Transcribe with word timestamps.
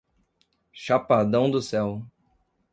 Chapadão 0.73 1.51
do 1.51 1.61
Céu 1.61 2.03